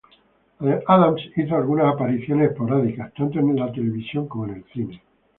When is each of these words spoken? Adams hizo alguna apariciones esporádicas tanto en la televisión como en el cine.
Adams 0.87 1.21
hizo 1.35 1.55
alguna 1.55 1.87
apariciones 1.87 2.49
esporádicas 2.49 3.13
tanto 3.13 3.37
en 3.37 3.55
la 3.55 3.71
televisión 3.71 4.27
como 4.27 4.45
en 4.45 4.55
el 4.55 4.63
cine. 4.73 5.03